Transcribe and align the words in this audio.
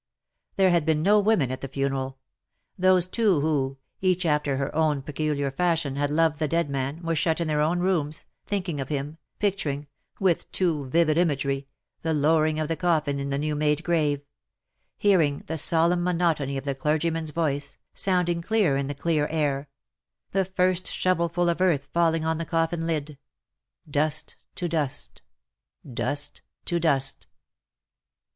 There 0.55 0.71
had 0.71 0.83
been 0.83 1.03
no 1.03 1.19
women 1.19 1.51
at 1.51 1.61
the 1.61 1.67
funeral. 1.67 2.17
Those 2.75 3.07
two 3.07 3.39
who, 3.41 3.77
each 3.99 4.25
after 4.25 4.57
her 4.57 4.73
own 4.73 5.03
peculiar 5.03 5.51
fashion, 5.51 5.95
had 5.95 6.09
loved 6.09 6.39
the 6.39 6.47
dead 6.47 6.71
man, 6.71 7.03
were 7.03 7.13
shut 7.15 7.39
in 7.39 7.47
their 7.47 7.61
own 7.61 7.79
rooms, 7.81 8.25
thinking 8.47 8.81
of 8.81 8.89
him, 8.89 9.19
picturing, 9.37 9.85
with 10.19 10.51
too 10.51 10.87
vivid 10.89 11.19
imagery, 11.19 11.67
the 12.01 12.15
lowering 12.15 12.59
of 12.59 12.67
the 12.67 12.75
coffin 12.75 13.19
in 13.19 13.29
the 13.29 13.37
new 13.37 13.53
made 13.53 13.83
grave— 13.83 14.23
hearing 14.97 15.43
the 15.45 15.55
solemn 15.55 16.03
monotony 16.03 16.57
of 16.57 16.63
the 16.65 16.73
clergyman^s 16.73 17.31
voice, 17.31 17.77
sounding 17.93 18.41
clear 18.41 18.75
in 18.77 18.87
the 18.87 18.95
clear 18.95 19.27
air— 19.27 19.69
the 20.31 20.45
first 20.45 20.91
shovelful 20.91 21.47
of 21.47 21.61
earth 21.61 21.87
falling 21.93 22.25
on 22.25 22.39
the 22.39 22.43
coffin 22.45 22.87
lid— 22.87 23.19
dust 23.87 24.35
to 24.55 24.67
dust; 24.67 25.21
dust 25.93 26.41
to 26.65 26.79
dust. 26.79 27.27